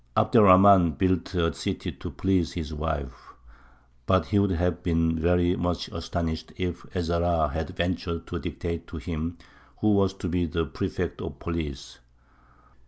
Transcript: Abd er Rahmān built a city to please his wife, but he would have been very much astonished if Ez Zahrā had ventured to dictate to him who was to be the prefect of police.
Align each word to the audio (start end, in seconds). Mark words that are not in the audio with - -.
Abd 0.17 0.35
er 0.35 0.39
Rahmān 0.39 0.97
built 0.97 1.35
a 1.35 1.53
city 1.53 1.91
to 1.91 2.09
please 2.09 2.53
his 2.53 2.73
wife, 2.73 3.35
but 4.07 4.25
he 4.25 4.39
would 4.39 4.49
have 4.49 4.81
been 4.81 5.19
very 5.19 5.55
much 5.55 5.89
astonished 5.89 6.51
if 6.57 6.83
Ez 6.95 7.09
Zahrā 7.11 7.51
had 7.51 7.69
ventured 7.69 8.25
to 8.25 8.39
dictate 8.39 8.87
to 8.87 8.97
him 8.97 9.37
who 9.77 9.93
was 9.93 10.15
to 10.15 10.27
be 10.27 10.47
the 10.47 10.65
prefect 10.65 11.21
of 11.21 11.37
police. 11.37 11.99